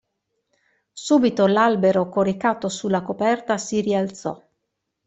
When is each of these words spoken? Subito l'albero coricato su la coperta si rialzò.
Subito 0.93 1.45
l'albero 1.45 2.09
coricato 2.09 2.69
su 2.69 2.87
la 2.87 3.03
coperta 3.03 3.59
si 3.59 3.81
rialzò. 3.81 4.43